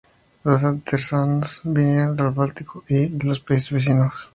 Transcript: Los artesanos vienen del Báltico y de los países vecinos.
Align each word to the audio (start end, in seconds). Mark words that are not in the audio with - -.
Los 0.43 0.63
artesanos 0.63 1.61
vienen 1.63 2.15
del 2.15 2.31
Báltico 2.31 2.83
y 2.87 3.05
de 3.05 3.23
los 3.23 3.39
países 3.39 3.71
vecinos. 3.71 4.29